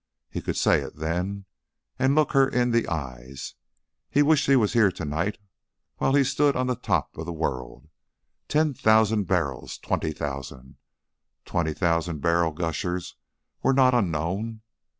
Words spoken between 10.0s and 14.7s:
thousand! Twenty thousand barrel gushers were not unknown.